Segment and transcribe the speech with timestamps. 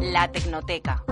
[0.00, 1.02] La Tecnoteca.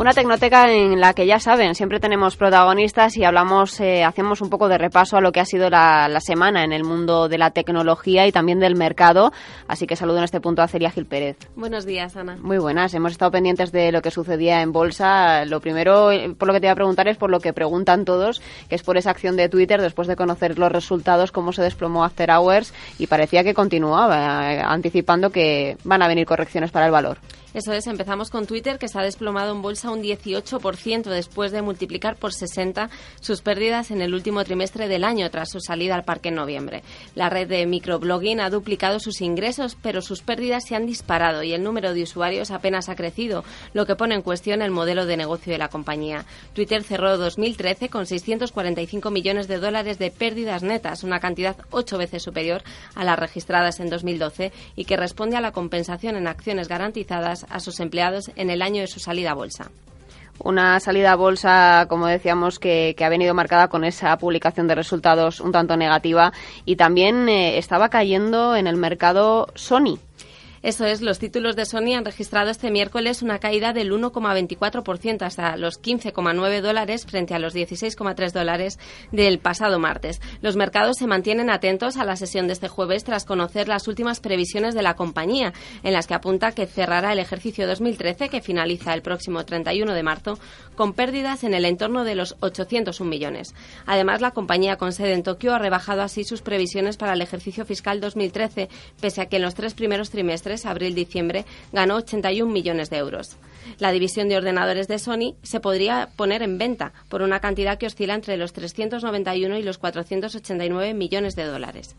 [0.00, 4.48] Una tecnoteca en la que ya saben, siempre tenemos protagonistas y hablamos, eh, hacemos un
[4.48, 7.36] poco de repaso a lo que ha sido la, la, semana en el mundo de
[7.36, 9.30] la tecnología y también del mercado.
[9.68, 11.36] Así que saludo en este punto a Celia Gil Pérez.
[11.54, 12.38] Buenos días, Ana.
[12.40, 12.94] Muy buenas.
[12.94, 15.44] Hemos estado pendientes de lo que sucedía en bolsa.
[15.44, 18.40] Lo primero, por lo que te voy a preguntar, es por lo que preguntan todos,
[18.70, 22.04] que es por esa acción de Twitter después de conocer los resultados, cómo se desplomó
[22.04, 26.92] After Hours y parecía que continuaba, eh, anticipando que van a venir correcciones para el
[26.92, 27.18] valor.
[27.52, 31.62] Eso es, empezamos con Twitter, que se ha desplomado en bolsa un 18% después de
[31.62, 36.04] multiplicar por 60 sus pérdidas en el último trimestre del año tras su salida al
[36.04, 36.84] parque en noviembre.
[37.16, 41.52] La red de microblogging ha duplicado sus ingresos, pero sus pérdidas se han disparado y
[41.52, 43.42] el número de usuarios apenas ha crecido,
[43.74, 46.26] lo que pone en cuestión el modelo de negocio de la compañía.
[46.52, 52.22] Twitter cerró 2013 con 645 millones de dólares de pérdidas netas, una cantidad ocho veces
[52.22, 52.62] superior
[52.94, 57.60] a las registradas en 2012 y que responde a la compensación en acciones garantizadas a
[57.60, 59.70] sus empleados en el año de su salida a bolsa.
[60.42, 65.40] Una salida a bolsa, como decíamos, que, ha venido marcada con esa publicación de resultados
[65.40, 66.32] un tanto negativa
[66.64, 69.98] y también eh, estaba cayendo en el mercado Sony.
[70.62, 75.56] Eso es, los títulos de Sony han registrado este miércoles una caída del 1,24% hasta
[75.56, 78.78] los 15,9 dólares frente a los 16,3 dólares
[79.10, 80.20] del pasado martes.
[80.42, 84.20] Los mercados se mantienen atentos a la sesión de este jueves tras conocer las últimas
[84.20, 88.92] previsiones de la compañía, en las que apunta que cerrará el ejercicio 2013, que finaliza
[88.92, 90.38] el próximo 31 de marzo,
[90.76, 93.54] con pérdidas en el entorno de los 801 millones.
[93.86, 97.64] Además, la compañía con sede en Tokio ha rebajado así sus previsiones para el ejercicio
[97.64, 98.68] fiscal 2013,
[99.00, 103.36] pese a que en los tres primeros trimestres abril-diciembre, ganó 81 millones de euros.
[103.78, 107.86] La división de ordenadores de Sony se podría poner en venta por una cantidad que
[107.86, 111.96] oscila entre los 391 y los 489 millones de dólares.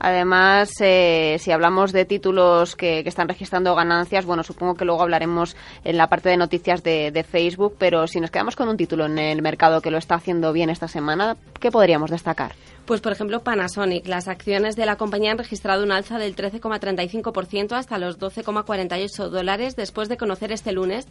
[0.00, 5.02] Además, eh, si hablamos de títulos que, que, están registrando ganancias, bueno, supongo que luego
[5.02, 8.76] hablaremos en la parte de noticias de, de, Facebook, pero si nos quedamos con un
[8.76, 12.52] título en el mercado que lo está haciendo bien esta semana, ¿qué podríamos destacar?
[12.88, 14.08] Pues, por ejemplo, Panasonic.
[14.08, 19.76] Las acciones de la compañía han registrado un alza del 13,35% hasta los 12,48 dólares
[19.76, 21.06] después de conocer este lunes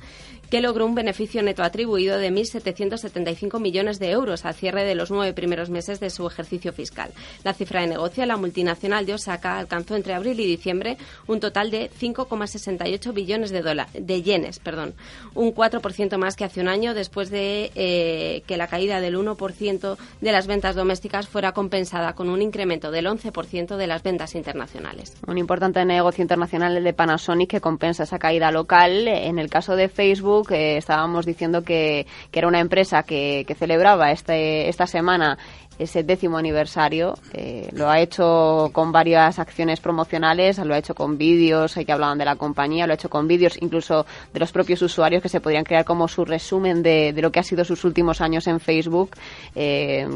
[0.49, 5.11] que logró un beneficio neto atribuido de 1.775 millones de euros al cierre de los
[5.11, 7.11] nueve primeros meses de su ejercicio fiscal.
[7.43, 11.39] La cifra de negocio de la multinacional de Osaka alcanzó entre abril y diciembre un
[11.39, 14.95] total de 5,68 billones de, de yenes, perdón,
[15.35, 19.97] un 4% más que hace un año después de eh, que la caída del 1%
[20.21, 25.17] de las ventas domésticas fuera compensada con un incremento del 11% de las ventas internacionales.
[25.28, 29.05] Un importante negocio internacional el de Panasonic que compensa esa caída local.
[29.09, 33.53] En el caso de Facebook eh, estábamos diciendo que, que, era una empresa que, que
[33.53, 35.38] celebraba este, esta semana
[35.79, 37.16] ese décimo aniversario.
[37.33, 42.17] Eh, lo ha hecho con varias acciones promocionales, lo ha hecho con vídeos que hablaban
[42.17, 45.41] de la compañía, lo ha hecho con vídeos incluso de los propios usuarios que se
[45.41, 48.59] podrían crear como su resumen de, de lo que ha sido sus últimos años en
[48.59, 49.11] Facebook.
[49.55, 50.07] Eh,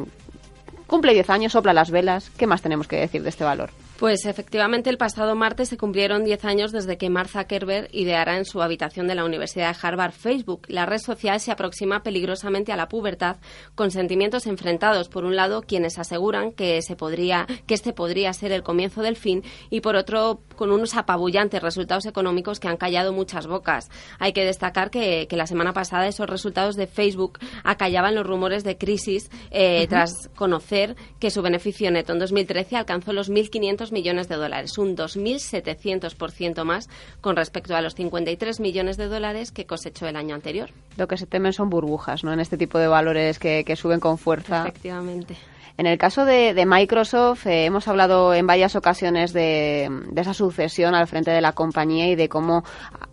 [0.91, 2.29] cumple 10 años, sopla las velas.
[2.37, 3.71] ¿Qué más tenemos que decir de este valor?
[4.01, 8.45] Pues efectivamente el pasado martes se cumplieron 10 años desde que Mark Zuckerberg ideara en
[8.45, 10.63] su habitación de la Universidad de Harvard Facebook.
[10.69, 13.35] La red social se aproxima peligrosamente a la pubertad
[13.75, 15.07] con sentimientos enfrentados.
[15.07, 19.17] Por un lado, quienes aseguran que, se podría, que este podría ser el comienzo del
[19.17, 23.91] fin y por otro, con unos apabullantes resultados económicos que han callado muchas bocas.
[24.17, 28.63] Hay que destacar que, que la semana pasada esos resultados de Facebook acallaban los rumores
[28.63, 29.89] de crisis eh, uh -huh.
[29.89, 34.95] tras conocer que su beneficio neto en 2013 alcanzó los 1.500 millones de dólares, un
[34.95, 36.89] 2.700% más
[37.21, 40.69] con respecto a los 53 millones de dólares que cosechó el año anterior.
[40.97, 42.33] Lo que se temen son burbujas, ¿no?
[42.33, 44.61] En este tipo de valores que, que suben con fuerza.
[44.61, 45.35] Efectivamente.
[45.77, 50.33] En el caso de, de Microsoft, eh, hemos hablado en varias ocasiones de, de, esa
[50.33, 52.63] sucesión al frente de la compañía y de cómo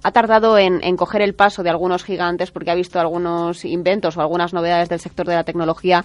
[0.02, 4.16] ha tardado en, en, coger el paso de algunos gigantes porque ha visto algunos inventos
[4.16, 6.04] o algunas novedades del sector de la tecnología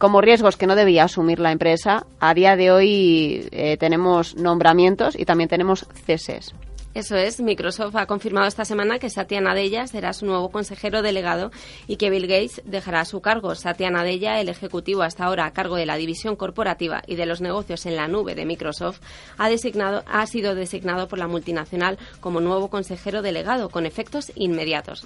[0.00, 2.06] como riesgos que no debía asumir la empresa.
[2.20, 6.54] A día de hoy eh, tenemos nombramientos y también tenemos ceses.
[6.94, 11.52] Eso es, Microsoft ha confirmado esta semana que Satya Nadella será su nuevo consejero delegado
[11.86, 13.54] y que Bill Gates dejará su cargo.
[13.54, 17.42] Satya Nadella, el ejecutivo hasta ahora a cargo de la división corporativa y de los
[17.42, 19.00] negocios en la nube de Microsoft,
[19.36, 25.04] ha, designado, ha sido designado por la multinacional como nuevo consejero delegado con efectos inmediatos,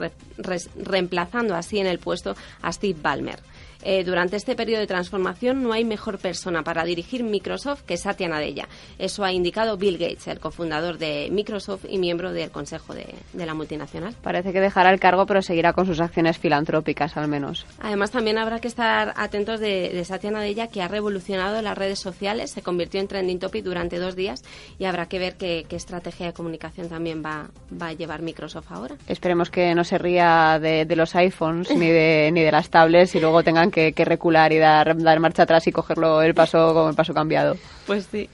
[0.77, 3.41] reemplazando así en el puesto a Steve Ballmer.
[3.85, 8.29] Eh, durante este periodo de transformación no hay mejor persona para dirigir Microsoft que Satya
[8.29, 8.67] Nadella.
[8.99, 13.53] Eso ha indicado Bill Gates, el cofundador de Microsoft y miembro del Consejo de, la
[13.53, 14.15] multinacional.
[14.23, 17.67] Parece que dejará el cargo, pero seguirá con sus acciones filantrópicas, al menos.
[17.79, 22.51] Además, también habrá que estar atentos de, Satya Nadella, que ha revolucionado las redes sociales,
[22.51, 24.43] se convirtió en trending topic durante dos días
[24.79, 27.51] y habrá que ver qué, estrategia de comunicación también va,
[27.83, 28.95] va, a llevar Microsoft ahora.
[29.09, 33.17] Esperemos que no se ría de, de los iPhones ni de, ni de las tablets
[33.17, 36.89] y luego tengan que, recular y dar, dar marcha atrás y cogerlo el paso con
[36.89, 37.57] el paso cambiado.
[37.87, 38.29] Pues sí.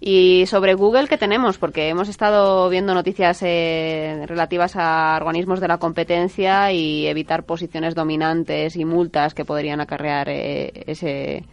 [0.00, 1.58] Y sobre Google, ¿qué tenemos?
[1.58, 7.94] Porque hemos estado viendo noticias eh, relativas a organismos de la competencia y evitar posiciones
[7.94, 11.44] dominantes y multas que podrían acarrear eh, ese,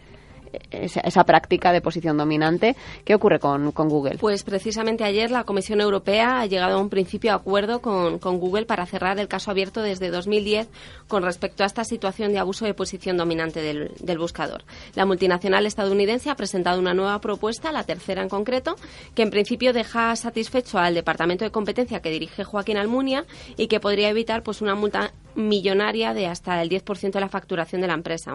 [0.70, 2.76] esa, práctica de posición dominante.
[3.04, 4.18] ¿Qué ocurre con, Google?
[4.18, 8.66] Pues precisamente ayer la Comisión Europea ha llegado a un principio de acuerdo con, Google
[8.66, 10.68] para cerrar el caso abierto desde 2010
[11.08, 14.64] con respecto a esta situación de abuso de posición dominante del, del buscador.
[14.94, 18.76] La multinacional estadounidense ha presentado una nueva propuesta, la tercera en concreto,
[19.14, 23.24] que en principio deja satisfecho al Departamento de Competencia que dirige Joaquín Almunia
[23.56, 27.80] y que podría evitar pues una multa millonaria de hasta el 10% de la facturación
[27.80, 28.32] de la empresa,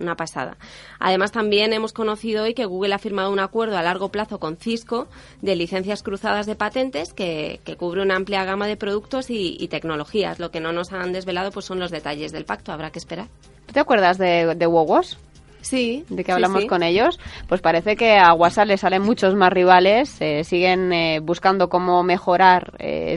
[0.00, 0.56] una pasada.
[0.98, 4.56] Además, también hemos conocido hoy que Google ha firmado un acuerdo a largo plazo con
[4.56, 5.08] Cisco
[5.42, 10.38] de licencias cruzadas de patentes que, cubre una amplia gama de productos y, tecnologías.
[10.38, 12.72] Lo que no nos han desvelado pues son los detalles del pacto.
[12.72, 13.26] Habrá que esperar.
[13.72, 15.18] ¿Te acuerdas de, de Wogos?
[15.60, 16.04] Sí.
[16.08, 17.18] De que hablamos con ellos.
[17.48, 20.16] Pues parece que a WhatsApp le salen muchos más rivales.
[20.20, 23.16] Eh, siguen eh, buscando cómo mejorar eh,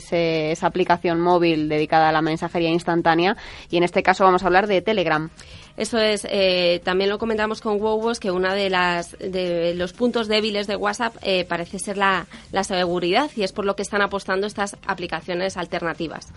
[0.52, 3.38] esa aplicación móvil dedicada a la mensajería instantánea.
[3.70, 5.30] Y en este caso vamos a hablar de Telegram.
[5.78, 10.28] Eso es, eh, también lo comentamos con Wowos que uno de, las, de los puntos
[10.28, 14.02] débiles de WhatsApp eh, parece ser la, la, seguridad y es por lo que están
[14.02, 16.28] apostando estas aplicaciones alternativas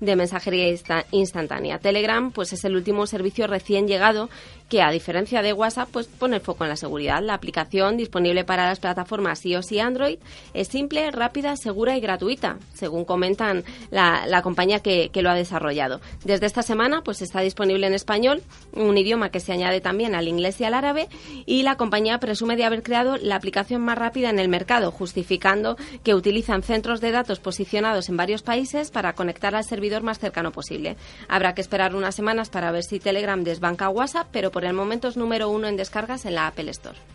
[0.00, 0.74] de mensajería
[1.10, 1.78] instantánea.
[1.78, 4.28] Telegram pues es el último servicio recién llegado
[4.68, 7.22] que a diferencia de WhatsApp pues pone el foco en la seguridad.
[7.22, 10.18] La aplicación disponible para las plataformas iOS y Android
[10.54, 15.34] es simple, rápida, segura y gratuita, según comentan la, la compañía que, que lo ha
[15.34, 16.00] desarrollado.
[16.24, 18.42] Desde esta semana pues está disponible en español
[18.72, 21.08] un idioma que se añade también al inglés y al árabe,
[21.46, 25.76] y la compañía presume de haber creado la aplicación más rápida en el mercado, justificando
[26.02, 30.52] que utilizan centros de datos posicionados en varios países para conectar al servidor más cercano
[30.52, 30.96] posible.
[31.28, 35.08] Habrá que esperar unas semanas para ver si Telegram desbanca WhatsApp, pero por el momento
[35.08, 37.13] es número uno en descargas en la Apple Store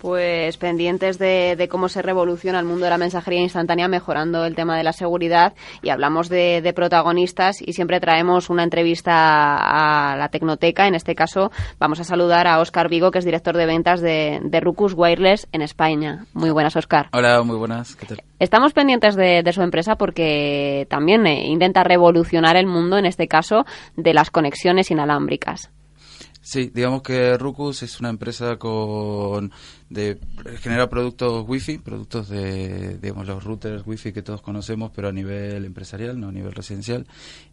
[0.00, 4.76] pues pendientes de, cómo se revoluciona el mundo de la mensajería instantánea mejorando el tema
[4.76, 10.86] de la seguridad y hablamos de, protagonistas y siempre traemos una entrevista a la Tecnoteca.
[10.86, 14.60] En este caso vamos a saludar a Óscar Vigo, que es director de ventas de,
[14.60, 16.26] Rucus Wireless en España.
[16.34, 17.08] Muy buenas, Óscar.
[17.12, 17.96] Hola, muy buenas.
[17.96, 18.22] ¿Qué tal?
[18.38, 23.64] Estamos pendientes de, su empresa porque también eh, intenta revolucionar el mundo, en este caso,
[23.96, 25.70] de las conexiones inalámbricas.
[26.40, 29.52] Sí, digamos que Rucus es una empresa con
[29.90, 30.18] de
[30.60, 35.64] genera productos wifi, productos de digamos los routers wifi que todos conocemos, pero a nivel
[35.64, 37.06] empresarial, no a nivel residencial.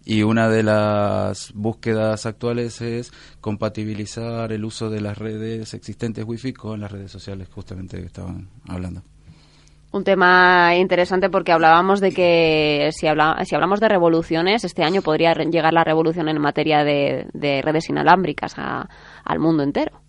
[0.06, 3.12] Y una de las búsquedas actuales es
[3.42, 8.50] compatibilizar el uso de las redes existentes wifi con las redes sociales justamente que estaban
[8.68, 9.04] hablando
[9.96, 15.34] un tema interesante porque hablábamos de que si, si hablamos de revoluciones, este año podría
[15.34, 20.02] llegar la revolución en materia de, redes inalámbricas al mundo entero.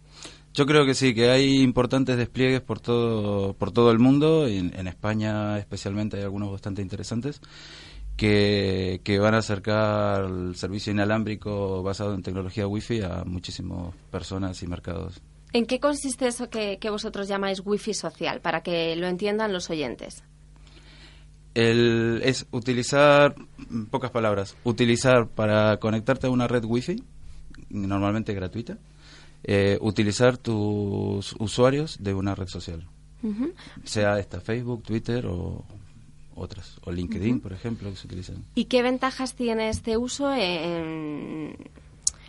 [0.54, 4.74] Yo creo que sí, que hay importantes despliegues por todo, por todo el mundo, en,
[4.76, 7.40] en España especialmente hay algunos bastante interesantes,
[8.16, 14.60] que, que van a acercar el servicio inalámbrico basado en tecnología Wi-Fi a muchísimas personas
[14.64, 15.22] y mercados.
[15.52, 20.22] ¿En qué consiste eso que, vosotros llamáis wifi social, para que lo entiendan los oyentes?
[21.58, 23.34] es utilizar,
[23.90, 27.02] pocas palabras, utilizar para conectarte a una red wifi,
[27.70, 28.76] normalmente gratuita,
[29.42, 32.86] eh, utilizar tus usuarios de una red social,
[33.84, 35.64] sea esta Facebook, Twitter o
[36.36, 38.44] otras, o LinkedIn, por ejemplo, que se utilizan.
[38.54, 41.56] ¿Y qué ventajas tiene este uso en,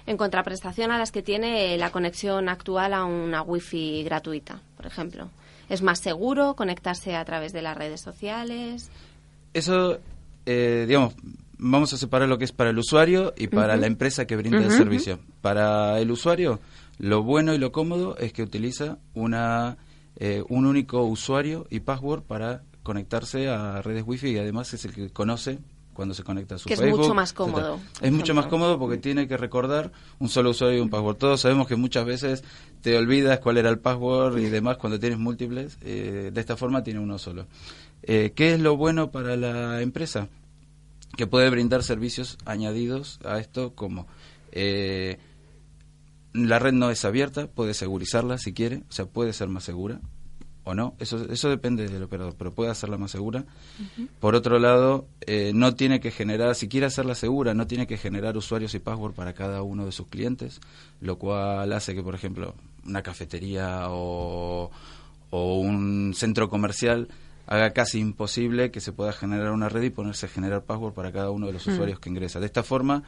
[0.07, 5.29] en contraprestación a las que tiene la conexión actual a una wifi gratuita, por ejemplo.
[5.69, 8.89] ¿Es más seguro conectarse a través de las redes sociales?
[9.53, 9.99] Eso,
[10.45, 11.13] eh, digamos,
[11.57, 14.59] vamos a separar lo que es para el usuario y para la empresa que brinda
[14.59, 15.19] el servicio.
[15.41, 16.61] Para el usuario,
[16.99, 19.77] lo bueno y lo cómodo es que utiliza una,
[20.15, 24.93] eh, un único usuario y password para conectarse a redes wifi y además es el
[24.93, 25.59] que conoce
[25.97, 26.93] cuando se conecta a su que Facebook.
[26.93, 27.51] es mucho más etcétera.
[27.63, 27.79] cómodo.
[27.99, 31.17] Es mucho más cómodo porque tiene que recordar un solo usuario y un password.
[31.17, 32.43] Todos sabemos que muchas veces
[32.81, 35.79] te olvidas cuál era el password y demás cuando tienes múltiples.
[35.81, 37.47] eh, de esta forma tiene uno solo.
[38.03, 40.27] Eh, ¿Qué es lo bueno para la empresa?
[41.17, 44.05] Que puede brindar servicios añadidos a esto como...
[44.51, 45.17] eh,
[46.33, 49.99] la red no es abierta, puede segurizarla si quiere, o sea, puede ser más segura
[50.67, 53.45] o no, eso, eso depende del operador, pero puede hacerla más segura.
[54.19, 57.95] Por otro lado, eh, no tiene que generar, si quiere hacerla segura, no tiene que
[57.95, 60.59] generar usuarios y password para cada uno de sus clientes,
[60.99, 62.53] lo cual hace que, por ejemplo,
[62.85, 64.69] una cafetería o,
[65.29, 67.07] o un centro comercial
[67.45, 71.13] haga casi imposible que se pueda generar una red y ponerse a generar password para
[71.13, 72.41] cada uno de los usuarios que ingresa.
[72.41, 73.03] De esta forma,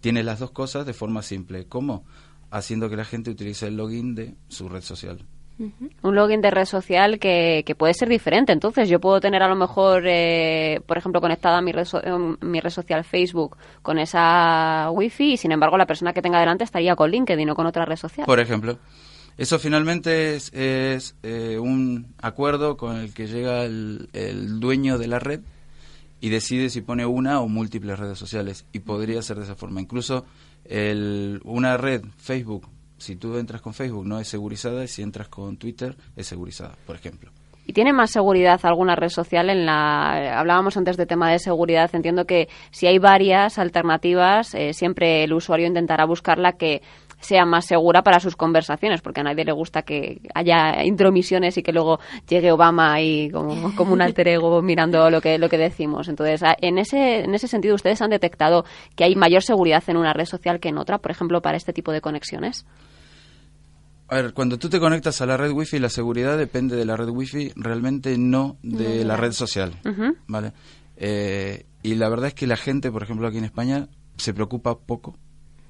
[0.00, 1.66] tiene las dos cosas de forma simple.
[1.68, 2.04] ¿Cómo?
[2.50, 5.24] Haciendo que la gente utilice el login de su red social.
[5.58, 8.52] Un login de red social que, que puede ser diferente.
[8.52, 12.36] Entonces, yo puedo tener a lo mejor, eh, por ejemplo, conectada mi red, so- eh,
[12.40, 16.64] mi red social Facebook con esa wifi y, sin embargo, la persona que tenga delante
[16.64, 18.26] estaría con LinkedIn o con otra red social.
[18.26, 18.78] Por ejemplo,
[19.38, 25.06] eso finalmente es, es, eh, un acuerdo con el que llega el, el dueño de
[25.06, 25.40] la red
[26.20, 28.66] y decide si pone una o múltiples redes sociales.
[28.72, 29.80] Y podría ser de esa forma.
[29.80, 30.24] Incluso
[30.64, 32.66] el, una red, Facebook,
[32.98, 36.76] si tú entras con Facebook no es segurizada y si entras con Twitter es segurizada,
[36.86, 37.30] por ejemplo.
[37.66, 40.38] ¿Y tiene más seguridad alguna red social en la...
[40.38, 41.88] Hablábamos antes de tema de seguridad.
[41.94, 46.82] Entiendo que si hay varias alternativas, eh, siempre el usuario intentará buscar la que
[47.24, 51.62] sea más segura para sus conversaciones, porque a nadie le gusta que haya intromisiones y
[51.62, 55.58] que luego llegue Obama y como, como un alter ego mirando lo que, lo que
[55.58, 56.08] decimos.
[56.08, 58.64] Entonces, en ese, en ese sentido, ¿ustedes han detectado
[58.94, 61.72] que hay mayor seguridad en una red social que en otra, por ejemplo, para este
[61.72, 62.66] tipo de conexiones?
[64.08, 66.96] A ver, cuando tú te conectas a la red wifi, la seguridad depende de la
[66.96, 69.72] red wifi, realmente no de la red social.
[70.26, 70.52] ¿vale?
[70.96, 74.78] Eh, y la verdad es que la gente, por ejemplo, aquí en España, se preocupa
[74.78, 75.18] poco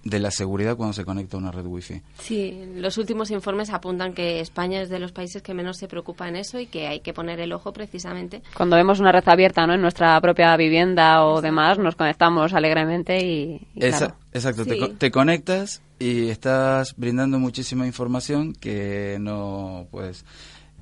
[0.05, 2.03] de la seguridad cuando se conecta a una red wifi.
[2.19, 6.29] Sí, los últimos informes apuntan que España es de los países que menos se preocupa
[6.29, 8.43] en eso y que hay que poner el ojo precisamente.
[8.57, 9.73] Cuando vemos una red abierta ¿no?
[9.75, 14.15] en nuestra propia vivienda o demás, nos conectamos alegremente y, y Esa- claro.
[14.33, 14.79] Exacto, te, Sí.
[14.81, 20.25] co- te conectas y estás brindando muchísima información que no, pues,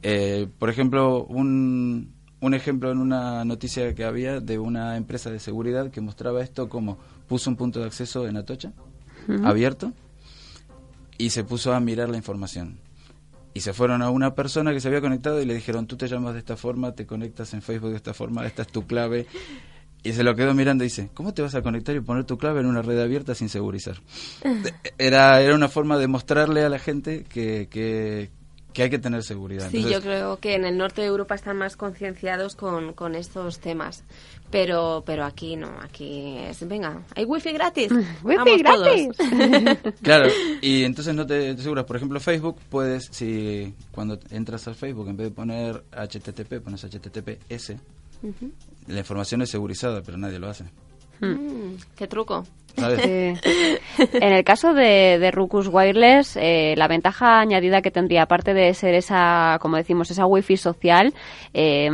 [0.02, 5.38] eh, por ejemplo, un, un ejemplo en una noticia que había de una empresa de
[5.38, 6.98] seguridad que mostraba esto como
[7.28, 8.72] puso un punto de acceso en Atocha,
[9.44, 9.92] abierto,
[11.18, 12.78] y se puso a mirar la información.
[13.54, 16.08] Y se fueron a una persona que se había conectado y le dijeron, tú te
[16.08, 19.26] llamas de esta forma, te conectas en Facebook de esta forma, esta es tu clave.
[20.02, 22.38] Y se lo quedó mirando y dice, ¿cómo te vas a conectar y poner tu
[22.38, 23.98] clave en una red abierta sin segurizar?
[24.98, 28.30] Era, era una forma de mostrarle a la gente que, que,
[28.72, 29.70] que hay que tener seguridad.
[29.70, 33.14] Sí, Entonces, yo creo que en el norte de Europa están más concienciados con, con
[33.14, 34.04] estos temas.
[34.50, 37.90] Pero, pero aquí no, aquí es, venga, hay wifi gratis.
[38.22, 39.08] ¡Wifi Vamos gratis!
[39.16, 39.94] todos.
[40.02, 40.28] Claro,
[40.60, 41.84] y entonces no te, te aseguras.
[41.86, 46.84] Por ejemplo, Facebook, puedes, si cuando entras al Facebook, en vez de poner HTTP, pones
[46.84, 47.76] HTTPS,
[48.88, 50.64] la información es segurizada, pero nadie lo hace.
[51.22, 52.44] Mm, qué truco.
[54.14, 58.72] En el caso de, de Ruckus Wireless, eh, la ventaja añadida que tendría, aparte de
[58.72, 61.12] ser esa, como decimos, esa wifi social,
[61.52, 61.90] eh,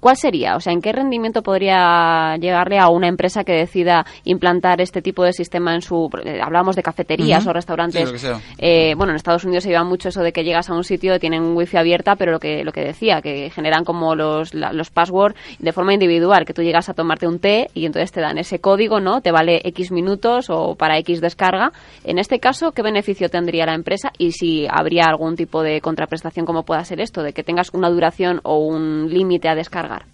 [0.00, 0.56] ¿cuál sería?
[0.56, 5.24] O sea, ¿en qué rendimiento podría llegarle a una empresa que decida implantar este tipo
[5.24, 6.10] de sistema en su...
[6.24, 8.00] eh, Hablamos de cafeterías o restaurantes.
[8.00, 8.40] Sí, lo que sea.
[8.58, 11.18] Eh, bueno, en Estados Unidos se lleva mucho eso de que llegas a un sitio,
[11.18, 14.90] tienen wifi abierta, pero lo que, lo que decía, que generan como los, la- los
[14.90, 18.36] passwords de forma individual, que tú llegas a tomarte un té y entonces te dan
[18.52, 19.22] ese código, ¿no?
[19.22, 21.72] Te vale X minutos o para X descarga.
[22.04, 26.44] En este caso, ¿qué beneficio tendría la empresa y si habría algún tipo de contraprestación
[26.44, 30.04] como pueda ser esto, de que tengas una duración o un límite a descargar?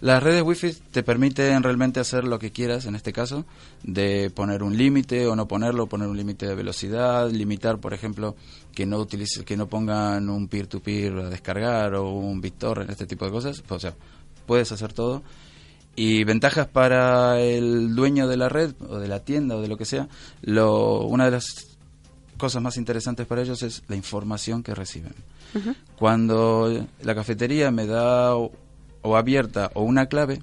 [0.00, 3.44] Las redes wifi te permiten realmente hacer lo que quieras, en este caso,
[3.82, 8.34] de poner un límite o no ponerlo, poner un límite de velocidad, limitar, por ejemplo,
[8.74, 13.26] que no utilice, que no pongan un peer-to-peer a descargar o un BitTorrent, este tipo
[13.26, 13.62] de cosas.
[13.68, 13.94] O sea,
[14.46, 15.22] puedes hacer todo.
[15.96, 19.76] Y ventajas para el dueño de la red o de la tienda o de lo
[19.76, 20.08] que sea,
[20.42, 21.76] lo, una de las
[22.36, 25.14] cosas más interesantes para ellos es la información que reciben.
[25.96, 28.50] Cuando la cafetería me da o,
[29.02, 30.42] o abierta o una clave,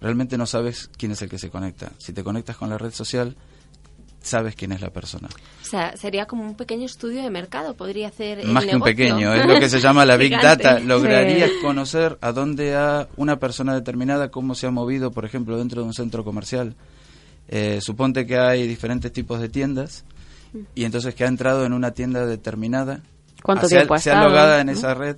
[0.00, 1.92] realmente no sabes quién es el que se conecta.
[1.98, 3.36] Si te conectas con la red social,
[4.22, 5.28] sabes quién es la persona.
[5.60, 8.82] O sea, sería como un pequeño estudio de mercado, podría hacer el Más que un
[8.82, 10.32] pequeño, es lo que se llama la Big.
[10.40, 10.78] Data.
[10.80, 11.52] Lograría Sí.
[11.62, 15.86] conocer a dónde ha una persona determinada, cómo se ha movido, por ejemplo, dentro de
[15.88, 16.74] un centro comercial.
[17.48, 20.04] Eh, suponte que hay diferentes tipos de tiendas
[20.74, 23.00] y entonces que ha entrado en una tienda determinada.
[23.42, 24.72] ¿Cuánto se ha- tiempo ha se ha estado, logado en no?
[24.72, 25.16] esa red,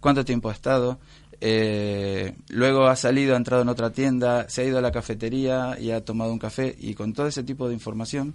[0.00, 0.98] cuánto tiempo ha estado,
[1.44, 5.76] eh, luego ha salido, ha entrado en otra tienda, se ha ido a la cafetería
[5.76, 8.34] y ha tomado un café y con todo ese tipo de información,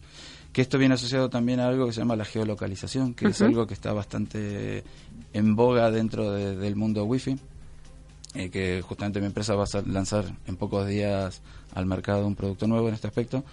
[0.52, 3.66] que esto viene asociado también a algo que se llama la geolocalización, que es algo
[3.66, 4.84] que está bastante
[5.32, 7.38] en boga dentro del mundo wifi,
[8.36, 11.42] eh, que justamente mi empresa va a lanzar en pocos días
[11.76, 13.46] al mercado un producto nuevo en este aspecto.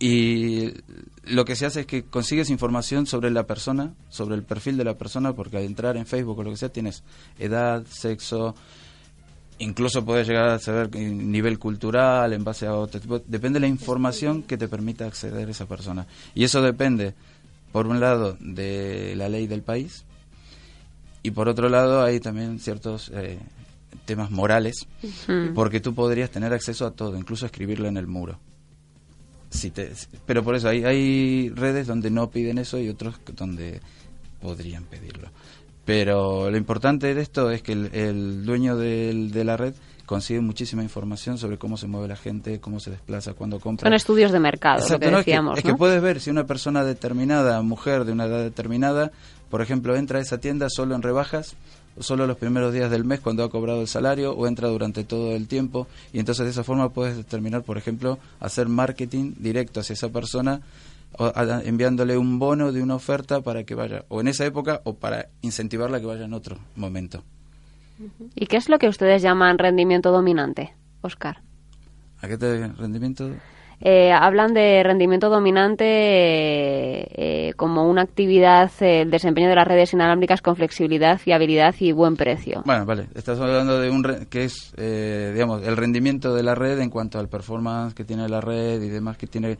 [0.00, 0.72] Y
[1.24, 4.84] lo que se hace es que consigues información sobre la persona, sobre el perfil de
[4.84, 7.04] la persona, porque al entrar en Facebook o lo que sea tienes
[7.38, 8.54] edad, sexo,
[9.58, 13.18] incluso puedes llegar a saber nivel cultural en base a otro tipo.
[13.18, 16.06] Depende de la información que te permita acceder a esa persona.
[16.34, 17.14] Y eso depende,
[17.70, 20.04] por un lado, de la ley del país
[21.22, 23.38] y por otro lado hay también ciertos eh,
[24.06, 24.86] temas morales,
[25.54, 28.38] porque tú podrías tener acceso a todo, incluso escribirlo en el muro.
[29.50, 29.92] Si te,
[30.26, 33.80] pero por eso hay, hay redes donde no piden eso y otros donde
[34.40, 35.28] podrían pedirlo.
[35.84, 39.74] Pero lo importante de esto es que el, dueño de la red
[40.10, 43.86] consigue muchísima información sobre cómo se mueve la gente, cómo se desplaza, cuándo compra.
[43.86, 45.56] Son estudios de mercado, lo que decíamos.
[45.56, 49.12] Es, que, puedes ver si una persona determinada, mujer de una edad determinada,
[49.50, 51.54] por ejemplo, entra a esa tienda solo en rebajas,
[51.98, 55.32] solo los primeros días del mes cuando ha cobrado el salario, o entra durante todo
[55.32, 59.94] el tiempo, y entonces de esa forma puedes determinar, por ejemplo, hacer marketing directo hacia
[59.94, 60.60] esa persona
[61.64, 65.26] enviándole un bono de una oferta para que vaya, o en esa época, o para
[65.42, 67.24] incentivarla a que vaya en otro momento.
[68.34, 71.42] ¿Y qué es lo que ustedes llaman rendimiento dominante, Oscar?
[72.22, 73.30] ¿A qué te rendimiento?
[73.80, 79.92] Eh, hablan de rendimiento dominante eh, como una actividad, eh, el desempeño de las redes
[79.94, 82.62] inalámbricas con flexibilidad, fiabilidad y buen precio.
[82.66, 86.90] Bueno, vale, estás hablando de un que es, digamos, el rendimiento de la red en
[86.90, 89.58] cuanto al performance que tiene la red y demás que tiene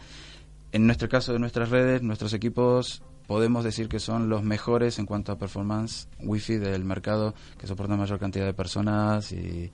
[0.73, 5.07] en nuestro caso de nuestras redes, nuestros equipos podemos decir que son los mejores en
[5.07, 9.71] cuanto a performance wifi del mercado, que soportan mayor cantidad de personas y,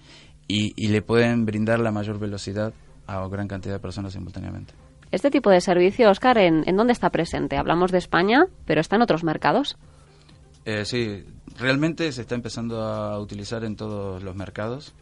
[0.47, 2.73] y, le pueden brindar la mayor velocidad
[3.07, 4.75] a gran cantidad de personas simultáneamente.
[5.13, 7.57] Este tipo de servicio, Oscar, ¿en, dónde está presente?
[7.57, 9.77] Hablamos de España, pero ¿está en otros mercados?
[10.65, 11.25] Eh, sí,
[11.59, 14.95] realmente se está empezando a utilizar en todos los mercados.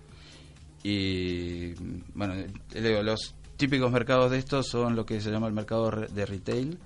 [0.82, 1.72] Y
[2.14, 2.34] bueno,
[3.02, 6.78] los típicos mercados de estos son lo que se llama el mercado de retail,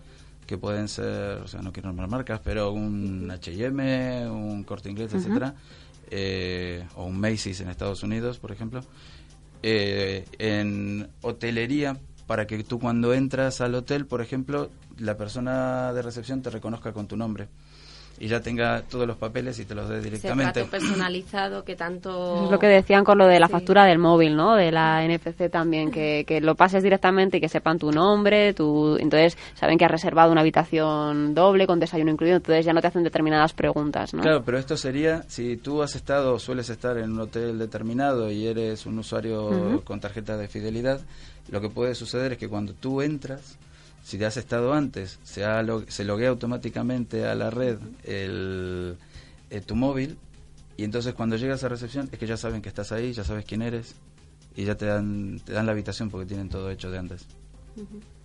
[0.47, 5.13] que pueden ser, o sea, no quiero nombrar marcas, pero un H&M, un Corte Inglés,
[5.13, 5.55] etcétera,
[6.11, 8.81] eh, o un Macy's en Estados Unidos, por ejemplo.
[9.63, 16.03] Eh, en hotelería, para que tú cuando entras al hotel, por ejemplo, la persona de
[16.03, 17.49] recepción te reconozca con tu nombre
[18.21, 20.61] y ya tenga todos los papeles y te los dé directamente.
[20.61, 22.45] Ese personalizado que tanto...
[22.45, 24.55] Es lo que decían con lo de la factura del móvil, ¿no?
[24.57, 28.97] De la NFC también, que, que lo pases directamente y que sepan tu nombre, tu...
[28.97, 32.89] entonces saben que has reservado una habitación doble con desayuno incluido, entonces ya no te
[32.89, 34.23] hacen determinadas preguntas, ¿no?
[34.23, 38.31] Claro, pero esto sería, si tú has estado o sueles estar en un hotel determinado
[38.31, 41.01] y eres un usuario con tarjeta de fidelidad,
[41.51, 43.59] lo que puede suceder es que cuando tú entras
[44.09, 45.45] si te has estado antes, se,
[45.89, 48.97] se loguea automáticamente a la red el,
[49.51, 50.17] eh, tu móvil
[50.79, 53.45] y entonces cuando llegas a recepción es que ya saben que estás ahí, ya sabes
[53.45, 53.97] quién eres
[54.57, 57.27] y ya te dan, te dan la habitación porque tienen todo hecho de antes.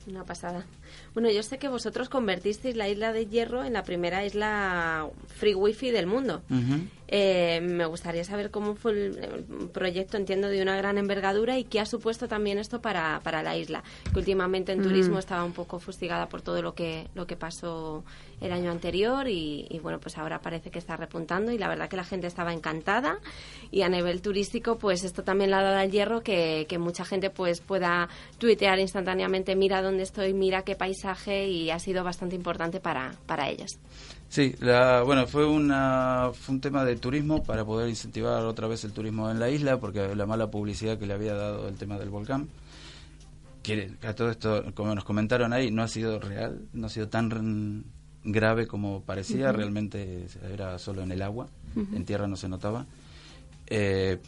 [0.07, 0.65] Una pasada.
[1.13, 5.55] Bueno, yo sé que vosotros convertisteis la isla de Hierro en la primera isla free
[5.55, 6.41] wifi del mundo.
[7.15, 11.79] Eh, me gustaría saber cómo fue el, proyecto, entiendo, de una gran envergadura y qué
[11.79, 15.79] ha supuesto también esto para, para la isla, que últimamente en turismo estaba un poco
[15.79, 18.03] fustigada por todo lo que, lo que pasó
[18.41, 21.97] el año anterior y, bueno, pues ahora parece que está repuntando y la verdad que
[21.97, 23.19] la gente estaba encantada
[23.71, 27.05] y a nivel turístico pues esto también le ha dado al hierro que, que mucha
[27.05, 32.35] gente pues pueda tuitear instantáneamente mira dónde estoy, mira qué paisaje y ha sido bastante
[32.35, 33.79] importante para, para ellas.
[34.27, 38.83] Sí, la, bueno, fue, una, fue un tema de turismo para poder incentivar otra vez
[38.83, 41.97] el turismo en la isla, porque la mala publicidad que le había dado el tema
[41.97, 42.49] del volcán,
[43.61, 47.07] que a todo esto, como nos comentaron ahí, no ha sido real, no ha sido
[47.07, 47.85] tan
[48.25, 52.85] grave como parecía, realmente era solo en el agua, en tierra no se notaba.
[53.67, 54.19] Eh,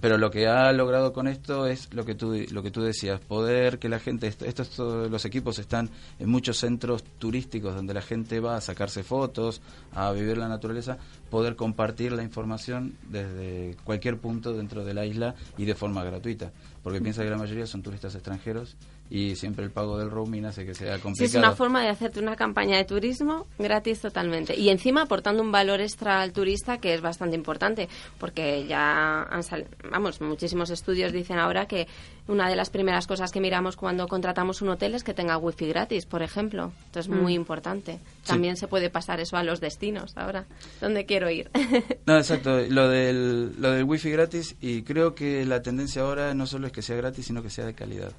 [0.00, 3.20] pero lo que ha logrado con esto es lo que tú lo que tú decías
[3.20, 8.40] poder que la gente estos los equipos están en muchos centros turísticos donde la gente
[8.40, 9.60] va a sacarse fotos
[9.92, 10.98] a vivir la naturaleza
[11.32, 16.52] poder compartir la información desde cualquier punto dentro de la isla y de forma gratuita.
[16.82, 18.76] Porque piensa que la mayoría son turistas extranjeros
[19.10, 21.16] y siempre el pago del roaming hace que sea complicado.
[21.16, 24.58] Sí, es una forma de hacerte una campaña de turismo gratis totalmente.
[24.58, 27.88] Y encima aportando un valor extra al turista que es bastante importante,
[28.18, 31.86] porque ya han salido, vamos, muchísimos estudios dicen ahora que
[32.28, 35.66] una de las primeras cosas que miramos cuando contratamos un hotel es que tenga wifi
[35.66, 36.72] gratis, por ejemplo.
[36.86, 37.36] Entonces, muy mm.
[37.36, 37.98] importante.
[38.26, 40.46] También se puede pasar eso a los destinos ahora.
[40.80, 41.50] ¿Dónde quiero ir?
[42.06, 42.60] no, exacto.
[42.68, 46.72] Lo del, lo del wifi gratis y creo que la tendencia ahora no solo es
[46.72, 48.12] que sea gratis, sino que sea de calidad.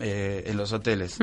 [0.00, 1.18] Eh, en los hoteles.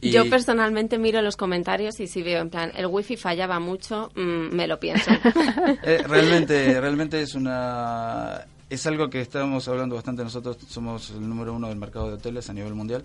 [0.00, 4.54] Yo personalmente miro los comentarios y si veo en plan el wifi fallaba mucho, mm,
[4.54, 5.10] me lo pienso.
[5.82, 10.58] Eh, realmente, realmente es una es algo que estamos hablando bastante nosotros.
[10.68, 13.04] Somos el número uno del mercado de hoteles a nivel mundial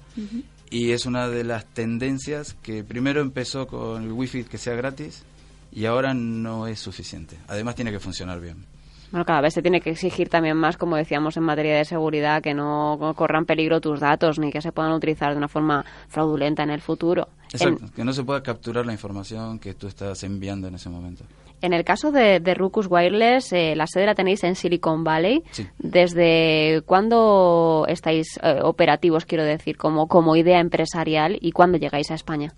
[0.70, 5.24] y es una de las tendencias que primero empezó con el wifi que sea gratis
[5.72, 7.38] y ahora no es suficiente.
[7.48, 8.66] Además tiene que funcionar bien.
[9.12, 12.42] Bueno, cada vez se tiene que exigir también más, como decíamos, en materia de seguridad,
[12.42, 16.64] que no corran peligro tus datos ni que se puedan utilizar de una forma fraudulenta
[16.64, 17.28] en el futuro.
[17.52, 21.26] Exacto, que no se pueda capturar la información que tú estás enviando en ese momento.
[21.62, 25.44] En el caso de, Rucus Wireless, eh, la sede la tenéis en Silicon Valley.
[25.78, 32.16] ¿Desde cuándo estáis eh, operativos, quiero decir, como, como idea empresarial y cuándo llegáis a
[32.16, 32.54] España?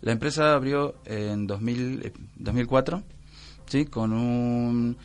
[0.00, 3.02] La empresa abrió en 2000, 2004,
[3.66, 3.86] ¿sí?
[3.86, 4.96] con un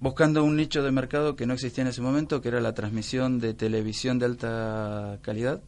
[0.00, 3.38] buscando un nicho de mercado que no existía en ese momento, que era la transmisión
[3.38, 5.60] de televisión de alta calidad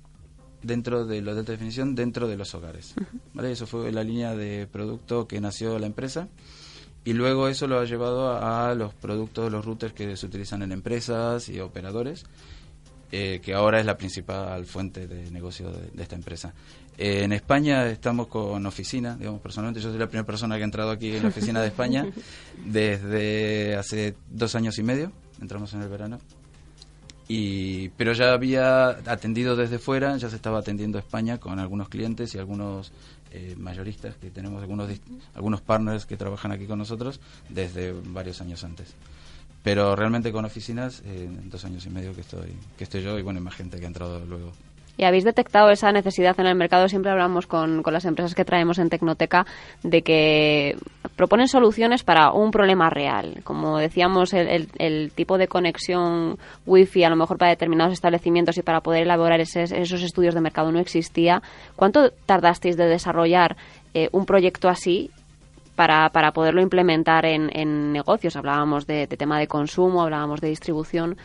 [0.63, 2.95] dentro de lo de alta definición dentro de los hogares.
[3.35, 3.53] ¿vale?
[3.53, 6.29] Eso fue la línea de producto que nació la empresa
[7.05, 10.73] y luego eso lo ha llevado a, los productos, los routers que se utilizan en
[10.73, 12.27] empresas y operadores,
[13.11, 16.53] eh, que ahora es la principal fuente de negocio de esta empresa.
[16.99, 19.81] Eh, en España estamos con oficina, digamos, personalmente.
[19.81, 22.05] Yo soy la primera persona que ha entrado aquí en la oficina de España
[22.67, 26.19] desde hace dos años y medio, entramos en el verano.
[27.29, 32.35] Y, pero ya había atendido desde fuera, ya se estaba atendiendo España con algunos clientes
[32.35, 32.91] y algunos
[33.31, 34.91] eh, mayoristas que tenemos algunos
[35.35, 38.95] algunos partners que trabajan aquí con nosotros desde varios años antes.
[39.63, 43.23] Pero realmente con oficinas eh, dos años y medio que estoy que estoy yo y
[43.23, 44.53] bueno y más gente que ha entrado luego
[44.99, 46.89] y habéis detectado esa necesidad en el mercado.
[46.89, 49.47] Siempre hablamos con, con las empresas que traemos en Tecnoteca
[49.83, 50.77] de que
[51.17, 53.41] proponen soluciones para un problema real.
[53.45, 58.63] Como decíamos, el, el, tipo de conexión wifi a lo mejor para determinados establecimientos y
[58.63, 61.43] para poder elaborar esos estudios de mercado no existía.
[61.77, 63.57] ¿Cuánto tardasteis de desarrollar
[63.95, 65.11] eh, un proyecto así
[65.79, 68.35] para, para, poderlo implementar en, en negocios.
[68.35, 71.17] Hablábamos de, de, tema de consumo, hablábamos de distribución.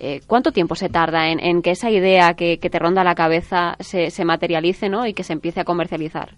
[0.00, 4.10] Eh, ¿Cuánto tiempo se tarda en, que esa idea que, te ronda la cabeza se,
[4.10, 5.06] se materialice ¿no?
[5.06, 6.34] y que se empiece a comercializar?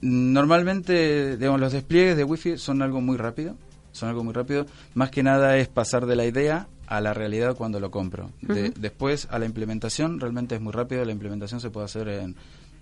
[0.00, 3.54] Normalmente, digamos, los despliegues de Wi-Fi son algo muy rápido.
[3.92, 4.64] Son algo muy rápido.
[4.94, 8.30] Más que nada es pasar de la idea a la realidad cuando lo compro.
[8.40, 11.04] después a la implementación, realmente es muy rápido.
[11.04, 12.34] La implementación se puede hacer en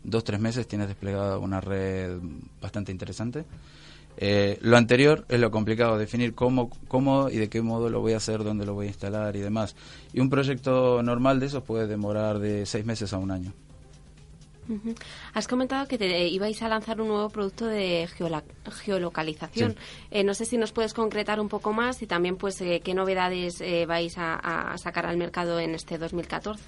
[0.05, 0.69] dos, tres meses.
[0.69, 2.19] Tienes desplegada una red
[2.61, 3.45] bastante interesante.
[4.17, 8.13] Eh, lo anterior es lo complicado, definir cómo, cómo y de qué modo lo voy
[8.13, 9.75] a hacer, dónde lo voy a instalar y demás.
[10.13, 13.53] Y un proyecto normal de esos puede demorar de seis meses a un año.
[15.35, 18.09] Has comentado que te ibais a lanzar un nuevo producto de
[18.71, 19.77] geolocalización.
[20.11, 22.95] Eh, no sé si nos puedes concretar un poco más y también pues eh, qué
[22.95, 24.37] novedades vais a,
[24.73, 26.63] a, sacar al mercado en este 2014.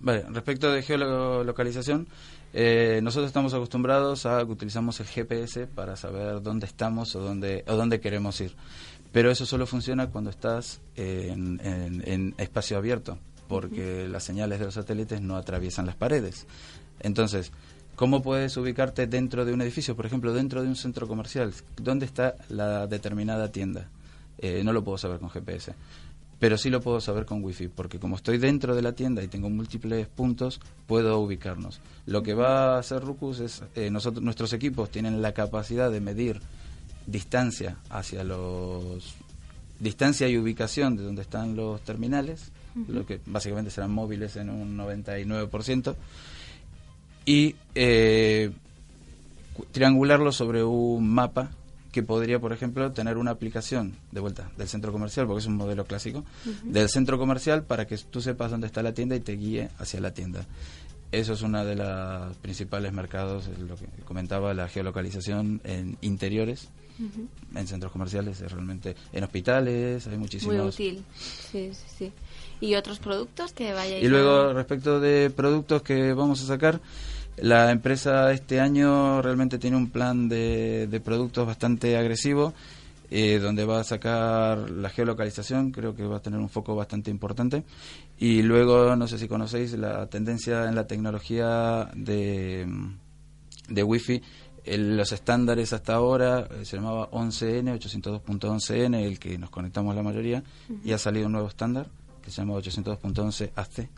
[0.00, 2.08] Vale, respecto de geolocalización,
[2.54, 7.64] eh, nosotros estamos acostumbrados a que utilizamos el GPS para saber dónde estamos o dónde,
[7.68, 8.56] o dónde queremos ir.
[9.12, 15.20] Pero eso solo funciona cuando estás en, espacio abierto, porque las señales de los satélites
[15.20, 16.46] no atraviesan las paredes.
[17.00, 17.52] Entonces,
[17.94, 19.96] ¿cómo puedes ubicarte dentro de un edificio?
[19.96, 21.52] Por ejemplo, dentro de un centro comercial.
[21.76, 23.88] ¿Dónde está la determinada tienda?
[24.38, 25.74] Eh, no lo puedo saber con GPS
[26.40, 29.28] pero sí lo puedo saber con wifi porque como estoy dentro de la tienda y
[29.28, 31.80] tengo múltiples puntos puedo ubicarnos.
[32.06, 36.00] Lo que va a hacer Rucus es eh, nosotros nuestros equipos tienen la capacidad de
[36.00, 36.40] medir
[37.06, 39.14] distancia hacia los
[39.78, 42.50] distancia y ubicación de donde están los terminales
[42.88, 45.96] lo que básicamente serán móviles en un 99%
[47.26, 48.50] y eh,
[49.72, 51.50] triangularlo sobre un mapa
[51.92, 55.56] que podría, por ejemplo, tener una aplicación de vuelta del centro comercial, porque es un
[55.56, 56.24] modelo clásico,
[56.64, 60.00] del centro comercial para que tú sepas dónde está la tienda y te guíe hacia
[60.00, 60.46] la tienda.
[61.12, 66.68] Eso es uno de los principales mercados, lo que comentaba, la geolocalización en interiores,
[67.54, 70.54] en centros comerciales, es realmente en hospitales, hay muchísimos.
[70.54, 72.12] Muy útil, sí, sí, sí.
[72.60, 76.80] ¿Y otros productos que vayáis Y luego, respecto de productos que vamos a sacar,
[77.36, 82.52] la empresa este año realmente tiene un plan de, productos bastante agresivo.
[83.12, 87.10] eh, donde va a sacar la geolocalización, creo que va a tener un foco bastante
[87.10, 87.64] importante.
[88.18, 92.68] Y luego, no sé si conocéis la tendencia en la tecnología de,
[93.68, 94.22] de Wi-Fi.
[94.76, 100.44] los estándares hasta ahora eh, se llamaba 11N, 802.11N, el que nos conectamos la mayoría,
[100.84, 101.88] y ha salido un nuevo estándar
[102.22, 103.88] que se llama 802.11 AC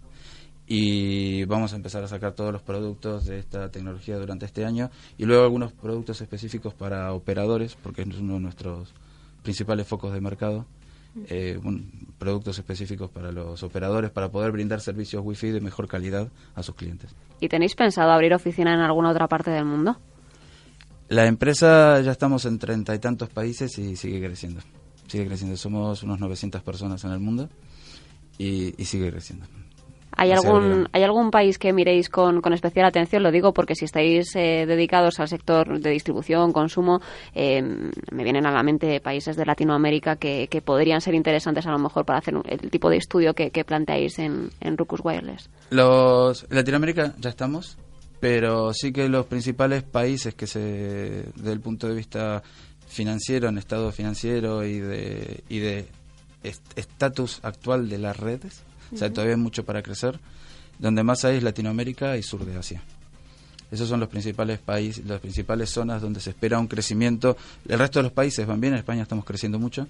[0.66, 4.90] y vamos a empezar a sacar todos los productos de esta tecnología durante este año
[5.18, 8.94] y luego algunos productos específicos para operadores, porque es uno de nuestros
[9.42, 10.66] principales focos de mercado.
[11.28, 11.60] Eh,
[12.18, 16.74] productos específicos para los operadores para poder brindar servicios wifi de mejor calidad a sus
[16.74, 17.14] clientes.
[17.38, 19.98] ¿Y tenéis pensado abrir oficina en alguna otra parte del mundo?
[21.08, 24.62] La empresa ya estamos en treinta y tantos países y sigue creciendo.
[25.06, 25.58] Sigue creciendo.
[25.58, 27.50] Somos unos 900 personas en el mundo
[28.38, 29.44] y sigue creciendo.
[30.16, 33.22] ¿Hay algún, ¿Hay algún país que miréis con, con especial atención?
[33.22, 37.00] Lo digo porque si estáis eh, dedicados al sector de distribución, consumo,
[37.34, 41.70] eh, me vienen a la mente países de Latinoamérica que, que, podrían ser interesantes a
[41.70, 45.48] lo mejor para hacer el tipo de estudio que, que planteáis en, en Rucus Wireless.
[45.70, 47.76] Los, Latinoamérica ya estamos,
[48.20, 50.60] pero sí que los principales países que se,
[51.34, 52.42] desde el punto de vista
[52.86, 55.88] financiero, en estado financiero y de y de
[56.76, 60.18] estatus actual de las redes, o sea, todavía hay mucho para crecer.
[60.78, 62.82] Donde más hay es Latinoamérica y sur de Asia.
[63.70, 67.36] Esos son los principales países, las principales zonas donde se espera un crecimiento.
[67.66, 69.86] El resto de los países van bien, en España estamos creciendo mucho,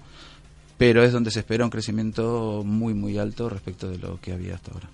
[0.77, 4.55] pero es donde se espera un crecimiento muy, muy alto respecto de lo que había
[4.55, 4.89] hasta ahora.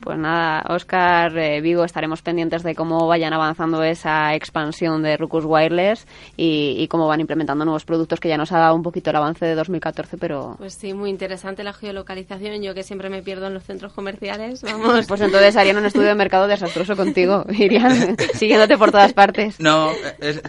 [0.00, 5.44] Pues nada, Oscar eh, Vigo, estaremos pendientes de cómo vayan avanzando esa expansión de Rucus
[5.44, 9.16] Wireless y, cómo van implementando nuevos productos que ya nos ha dado un poquito el
[9.16, 10.56] avance de 2014, pero...
[10.58, 12.62] Pues sí, muy interesante la geolocalización.
[12.62, 15.06] Yo que siempre me pierdo en los centros comerciales, vamos.
[15.06, 19.60] Pues entonces harían un estudio de mercado desastroso contigo, irían siguiéndote por todas partes.
[19.60, 19.90] No,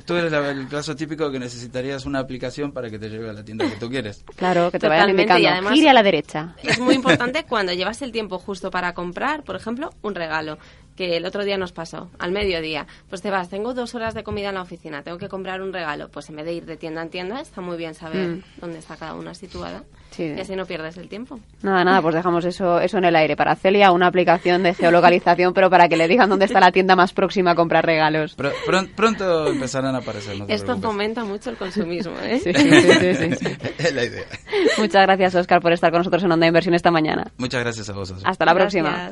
[0.06, 3.44] tú eres el caso típico que necesitarías una aplicación para que te lleve a la
[3.44, 4.24] tienda que tú quieres.
[4.36, 5.70] Claro, que te vayan indicando.
[5.72, 6.56] Gire a la derecha.
[6.64, 10.58] Es muy importante cuando llevas el tiempo justo para comprar por ejemplo, un regalo
[10.96, 12.88] que el otro día nos pasó, al mediodía.
[13.10, 15.74] Pues te vas, tengo dos horas de comida en la oficina, tengo que comprar un
[15.74, 16.10] regalo.
[16.10, 18.44] Pues en vez de ir de tienda en tienda, está muy bien saber mm.
[18.60, 19.84] dónde está cada una situada.
[20.18, 21.40] Y así no pierdes el tiempo.
[21.62, 23.36] Nada, nada, pues dejamos eso, eso en el aire.
[23.36, 26.96] Para Celia, una aplicación de geolocalización, pero para que le digan dónde está la tienda
[26.96, 28.36] más próxima a comprar regalos.
[28.96, 30.36] pronto empezarán a aparecer.
[30.48, 32.40] Esto fomenta mucho el consumismo, ¿eh?
[32.40, 34.26] Sí, sí, sí, es la idea.
[34.78, 37.32] Muchas gracias, Oscar, por estar con nosotros en Onda Inversión esta mañana.
[37.38, 38.24] Muchas gracias a vosotros.
[38.26, 39.12] Hasta la próxima.